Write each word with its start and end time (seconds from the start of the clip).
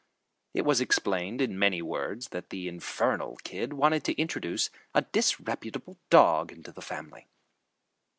It 0.55 0.65
was 0.65 0.81
explained 0.81 1.41
in 1.41 1.59
many 1.59 1.79
words 1.79 2.29
that 2.29 2.49
the 2.49 2.67
infernal 2.67 3.35
kid 3.43 3.73
wanted 3.73 4.03
to 4.05 4.19
introduce 4.19 4.71
a 4.95 5.03
disreputable 5.03 5.99
dog 6.09 6.51
into 6.51 6.71
the 6.71 6.81
family. 6.81 7.27